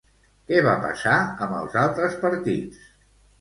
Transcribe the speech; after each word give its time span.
Què 0.51 0.61
va 0.67 0.71
passar 0.85 1.17
amb 1.47 1.53
els 1.59 1.77
altres 1.83 2.17
partits? 2.25 2.83